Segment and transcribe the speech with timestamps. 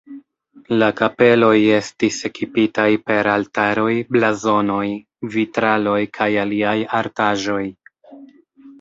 [0.77, 4.83] La kapeloj estis ekipitaj per altaroj, blazonoj,
[5.39, 6.77] vitraloj kaj aliaj
[7.07, 7.65] artaĵoj.